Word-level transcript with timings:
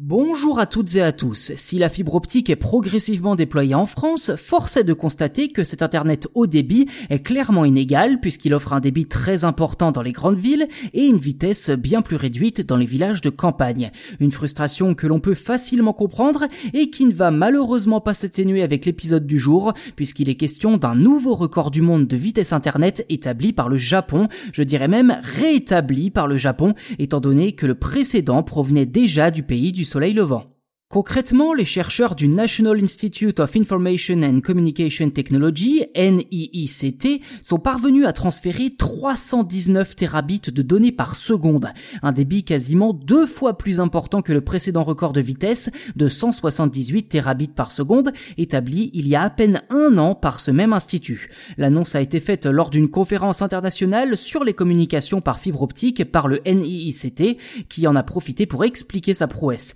Bonjour 0.00 0.58
à 0.58 0.66
toutes 0.66 0.96
et 0.96 1.02
à 1.02 1.12
tous. 1.12 1.52
Si 1.54 1.78
la 1.78 1.88
fibre 1.88 2.16
optique 2.16 2.50
est 2.50 2.56
progressivement 2.56 3.36
déployée 3.36 3.76
en 3.76 3.86
France, 3.86 4.32
force 4.36 4.76
est 4.76 4.82
de 4.82 4.92
constater 4.92 5.52
que 5.52 5.62
cet 5.62 5.82
Internet 5.82 6.26
haut 6.34 6.48
débit 6.48 6.88
est 7.10 7.20
clairement 7.20 7.64
inégal 7.64 8.18
puisqu'il 8.18 8.54
offre 8.54 8.72
un 8.72 8.80
débit 8.80 9.06
très 9.06 9.44
important 9.44 9.92
dans 9.92 10.02
les 10.02 10.10
grandes 10.10 10.40
villes 10.40 10.66
et 10.94 11.04
une 11.04 11.18
vitesse 11.18 11.70
bien 11.70 12.02
plus 12.02 12.16
réduite 12.16 12.66
dans 12.66 12.76
les 12.76 12.86
villages 12.86 13.20
de 13.20 13.30
campagne. 13.30 13.92
Une 14.18 14.32
frustration 14.32 14.96
que 14.96 15.06
l'on 15.06 15.20
peut 15.20 15.34
facilement 15.34 15.92
comprendre 15.92 16.48
et 16.72 16.90
qui 16.90 17.06
ne 17.06 17.14
va 17.14 17.30
malheureusement 17.30 18.00
pas 18.00 18.14
s'atténuer 18.14 18.64
avec 18.64 18.86
l'épisode 18.86 19.28
du 19.28 19.38
jour 19.38 19.74
puisqu'il 19.94 20.28
est 20.28 20.34
question 20.34 20.76
d'un 20.76 20.96
nouveau 20.96 21.36
record 21.36 21.70
du 21.70 21.82
monde 21.82 22.08
de 22.08 22.16
vitesse 22.16 22.52
Internet 22.52 23.06
établi 23.10 23.52
par 23.52 23.68
le 23.68 23.76
Japon, 23.76 24.26
je 24.52 24.64
dirais 24.64 24.88
même 24.88 25.20
réétabli 25.22 26.10
par 26.10 26.26
le 26.26 26.36
Japon 26.36 26.74
étant 26.98 27.20
donné 27.20 27.52
que 27.52 27.66
le 27.66 27.76
précédent 27.76 28.42
provenait 28.42 28.86
déjà 28.86 29.30
du 29.30 29.44
pays 29.44 29.70
du 29.70 29.83
soleil 29.84 30.14
levant. 30.14 30.53
Concrètement, 30.94 31.54
les 31.54 31.64
chercheurs 31.64 32.14
du 32.14 32.28
National 32.28 32.80
Institute 32.80 33.40
of 33.40 33.56
Information 33.56 34.22
and 34.22 34.42
Communication 34.42 35.10
Technology, 35.10 35.82
NIICT, 35.96 37.20
sont 37.42 37.58
parvenus 37.58 38.06
à 38.06 38.12
transférer 38.12 38.70
319 38.78 39.96
terabits 39.96 40.52
de 40.52 40.62
données 40.62 40.92
par 40.92 41.16
seconde, 41.16 41.66
un 42.04 42.12
débit 42.12 42.44
quasiment 42.44 42.92
deux 42.92 43.26
fois 43.26 43.58
plus 43.58 43.80
important 43.80 44.22
que 44.22 44.32
le 44.32 44.42
précédent 44.42 44.84
record 44.84 45.12
de 45.12 45.20
vitesse 45.20 45.68
de 45.96 46.06
178 46.06 47.08
terabits 47.08 47.48
par 47.48 47.72
seconde, 47.72 48.12
établi 48.38 48.92
il 48.94 49.08
y 49.08 49.16
a 49.16 49.22
à 49.22 49.30
peine 49.30 49.62
un 49.70 49.98
an 49.98 50.14
par 50.14 50.38
ce 50.38 50.52
même 50.52 50.72
institut. 50.72 51.28
L'annonce 51.58 51.96
a 51.96 52.02
été 52.02 52.20
faite 52.20 52.46
lors 52.46 52.70
d'une 52.70 52.88
conférence 52.88 53.42
internationale 53.42 54.16
sur 54.16 54.44
les 54.44 54.54
communications 54.54 55.20
par 55.20 55.40
fibre 55.40 55.62
optique 55.62 56.04
par 56.04 56.28
le 56.28 56.40
NIICT, 56.46 57.36
qui 57.68 57.88
en 57.88 57.96
a 57.96 58.04
profité 58.04 58.46
pour 58.46 58.64
expliquer 58.64 59.14
sa 59.14 59.26
prouesse. 59.26 59.74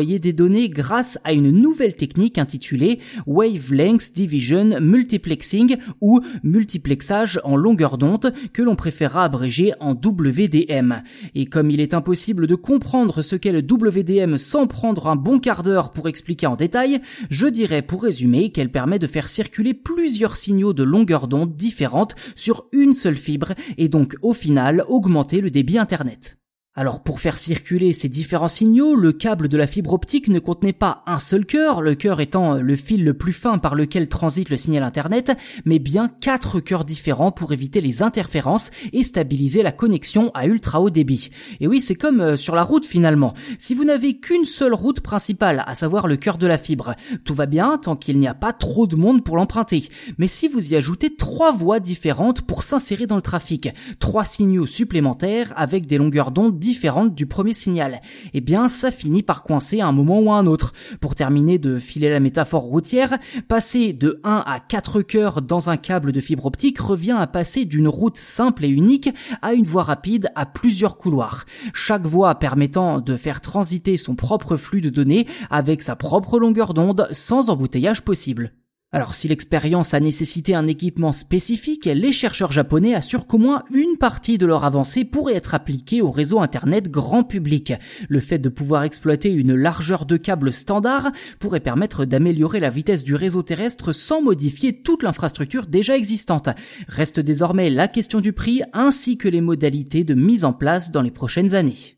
Des 0.00 0.32
données 0.32 0.70
grâce 0.70 1.18
à 1.22 1.34
une 1.34 1.50
nouvelle 1.50 1.94
technique 1.94 2.38
intitulée 2.38 2.98
Wavelength 3.26 4.12
Division 4.14 4.80
Multiplexing 4.80 5.76
ou 6.00 6.20
multiplexage 6.42 7.38
en 7.44 7.56
longueur 7.56 7.98
d'onde 7.98 8.32
que 8.54 8.62
l'on 8.62 8.74
préférera 8.74 9.24
abréger 9.24 9.74
en 9.80 9.92
WDM. 9.92 11.02
Et 11.34 11.44
comme 11.44 11.70
il 11.70 11.80
est 11.80 11.92
impossible 11.92 12.46
de 12.46 12.54
comprendre 12.54 13.20
ce 13.20 13.36
qu'est 13.36 13.52
le 13.52 13.58
WDM 13.58 14.38
sans 14.38 14.66
prendre 14.66 15.08
un 15.08 15.16
bon 15.16 15.38
quart 15.38 15.62
d'heure 15.62 15.92
pour 15.92 16.08
expliquer 16.08 16.46
en 16.46 16.56
détail, 16.56 17.02
je 17.28 17.46
dirais 17.46 17.82
pour 17.82 18.02
résumer 18.02 18.50
qu'elle 18.50 18.72
permet 18.72 18.98
de 18.98 19.06
faire 19.06 19.28
circuler 19.28 19.74
plusieurs 19.74 20.36
signaux 20.36 20.72
de 20.72 20.82
longueur 20.82 21.28
d'onde 21.28 21.54
différentes 21.54 22.14
sur 22.34 22.64
une 22.72 22.94
seule 22.94 23.16
fibre 23.16 23.52
et 23.76 23.88
donc 23.88 24.16
au 24.22 24.32
final 24.32 24.84
augmenter 24.88 25.42
le 25.42 25.50
débit 25.50 25.76
Internet. 25.76 26.41
Alors 26.74 27.02
pour 27.02 27.20
faire 27.20 27.36
circuler 27.36 27.92
ces 27.92 28.08
différents 28.08 28.48
signaux, 28.48 28.94
le 28.94 29.12
câble 29.12 29.50
de 29.50 29.58
la 29.58 29.66
fibre 29.66 29.92
optique 29.92 30.28
ne 30.28 30.38
contenait 30.38 30.72
pas 30.72 31.02
un 31.06 31.18
seul 31.18 31.44
cœur, 31.44 31.82
le 31.82 31.94
cœur 31.94 32.22
étant 32.22 32.54
le 32.54 32.76
fil 32.76 33.04
le 33.04 33.12
plus 33.12 33.34
fin 33.34 33.58
par 33.58 33.74
lequel 33.74 34.08
transite 34.08 34.48
le 34.48 34.56
signal 34.56 34.82
Internet, 34.82 35.36
mais 35.66 35.78
bien 35.78 36.08
quatre 36.08 36.60
cœurs 36.60 36.86
différents 36.86 37.30
pour 37.30 37.52
éviter 37.52 37.82
les 37.82 38.02
interférences 38.02 38.70
et 38.94 39.02
stabiliser 39.02 39.62
la 39.62 39.70
connexion 39.70 40.30
à 40.32 40.46
ultra 40.46 40.80
haut 40.80 40.88
débit. 40.88 41.28
Et 41.60 41.66
oui, 41.66 41.82
c'est 41.82 41.94
comme 41.94 42.22
euh, 42.22 42.36
sur 42.38 42.54
la 42.54 42.62
route 42.62 42.86
finalement. 42.86 43.34
Si 43.58 43.74
vous 43.74 43.84
n'avez 43.84 44.18
qu'une 44.18 44.46
seule 44.46 44.72
route 44.72 45.00
principale, 45.00 45.64
à 45.66 45.74
savoir 45.74 46.06
le 46.06 46.16
cœur 46.16 46.38
de 46.38 46.46
la 46.46 46.56
fibre, 46.56 46.94
tout 47.26 47.34
va 47.34 47.44
bien 47.44 47.76
tant 47.76 47.96
qu'il 47.96 48.18
n'y 48.18 48.28
a 48.28 48.34
pas 48.34 48.54
trop 48.54 48.86
de 48.86 48.96
monde 48.96 49.24
pour 49.24 49.36
l'emprunter. 49.36 49.90
Mais 50.16 50.26
si 50.26 50.48
vous 50.48 50.72
y 50.72 50.76
ajoutez 50.76 51.16
trois 51.16 51.52
voies 51.52 51.80
différentes 51.80 52.40
pour 52.40 52.62
s'insérer 52.62 53.06
dans 53.06 53.16
le 53.16 53.20
trafic, 53.20 53.68
trois 53.98 54.24
signaux 54.24 54.64
supplémentaires 54.64 55.52
avec 55.54 55.84
des 55.84 55.98
longueurs 55.98 56.30
d'onde 56.30 56.61
différente 56.62 57.14
du 57.14 57.26
premier 57.26 57.52
signal. 57.52 58.00
Eh 58.32 58.40
bien, 58.40 58.68
ça 58.68 58.90
finit 58.90 59.22
par 59.22 59.42
coincer 59.42 59.80
à 59.80 59.88
un 59.88 59.92
moment 59.92 60.20
ou 60.20 60.32
à 60.32 60.36
un 60.36 60.46
autre. 60.46 60.72
Pour 61.00 61.14
terminer 61.14 61.58
de 61.58 61.78
filer 61.78 62.08
la 62.08 62.20
métaphore 62.20 62.62
routière, 62.62 63.18
passer 63.48 63.92
de 63.92 64.20
1 64.24 64.44
à 64.46 64.60
4 64.60 65.02
cœurs 65.02 65.42
dans 65.42 65.68
un 65.68 65.76
câble 65.76 66.12
de 66.12 66.20
fibre 66.20 66.46
optique 66.46 66.78
revient 66.78 67.16
à 67.18 67.26
passer 67.26 67.64
d'une 67.64 67.88
route 67.88 68.16
simple 68.16 68.64
et 68.64 68.68
unique 68.68 69.10
à 69.42 69.52
une 69.52 69.66
voie 69.66 69.82
rapide 69.82 70.30
à 70.36 70.46
plusieurs 70.46 70.96
couloirs. 70.96 71.44
Chaque 71.74 72.06
voie 72.06 72.36
permettant 72.36 73.00
de 73.00 73.16
faire 73.16 73.40
transiter 73.40 73.96
son 73.96 74.14
propre 74.14 74.56
flux 74.56 74.80
de 74.80 74.90
données 74.90 75.26
avec 75.50 75.82
sa 75.82 75.96
propre 75.96 76.38
longueur 76.38 76.74
d'onde 76.74 77.08
sans 77.10 77.50
embouteillage 77.50 78.02
possible. 78.02 78.52
Alors 78.94 79.14
si 79.14 79.26
l'expérience 79.26 79.94
a 79.94 80.00
nécessité 80.00 80.54
un 80.54 80.66
équipement 80.66 81.12
spécifique, 81.12 81.86
les 81.86 82.12
chercheurs 82.12 82.52
japonais 82.52 82.94
assurent 82.94 83.26
qu'au 83.26 83.38
moins 83.38 83.64
une 83.72 83.96
partie 83.96 84.36
de 84.36 84.44
leur 84.44 84.64
avancée 84.64 85.06
pourrait 85.06 85.34
être 85.34 85.54
appliquée 85.54 86.02
au 86.02 86.10
réseau 86.10 86.40
Internet 86.40 86.90
grand 86.90 87.24
public. 87.24 87.72
Le 88.10 88.20
fait 88.20 88.38
de 88.38 88.50
pouvoir 88.50 88.82
exploiter 88.82 89.30
une 89.30 89.54
largeur 89.54 90.04
de 90.04 90.18
câble 90.18 90.52
standard 90.52 91.10
pourrait 91.38 91.60
permettre 91.60 92.04
d'améliorer 92.04 92.60
la 92.60 92.68
vitesse 92.68 93.02
du 93.02 93.14
réseau 93.14 93.42
terrestre 93.42 93.92
sans 93.92 94.20
modifier 94.20 94.82
toute 94.82 95.02
l'infrastructure 95.02 95.64
déjà 95.64 95.96
existante. 95.96 96.50
Reste 96.86 97.18
désormais 97.18 97.70
la 97.70 97.88
question 97.88 98.20
du 98.20 98.34
prix 98.34 98.60
ainsi 98.74 99.16
que 99.16 99.28
les 99.28 99.40
modalités 99.40 100.04
de 100.04 100.12
mise 100.12 100.44
en 100.44 100.52
place 100.52 100.90
dans 100.90 101.00
les 101.00 101.10
prochaines 101.10 101.54
années. 101.54 101.96